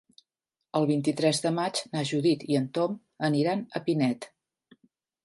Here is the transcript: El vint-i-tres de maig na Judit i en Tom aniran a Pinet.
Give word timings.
El 0.77 0.85
vint-i-tres 0.91 1.41
de 1.43 1.51
maig 1.57 1.81
na 1.97 2.03
Judit 2.11 2.45
i 2.53 2.57
en 2.61 2.65
Tom 2.79 2.97
aniran 3.29 3.63
a 3.81 3.83
Pinet. 3.91 4.27